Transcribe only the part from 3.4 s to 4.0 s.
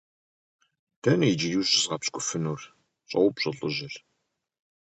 лӏыжьыр.